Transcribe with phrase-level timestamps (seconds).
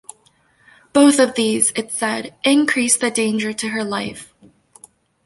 [0.93, 4.33] Both of these, it said, increased the danger to her life.